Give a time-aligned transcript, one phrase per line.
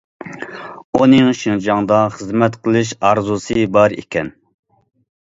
[0.99, 4.37] ئۇنىڭ شىنجاڭدا خىزمەت قىلىش ئارزۇسى بار ئىكەن.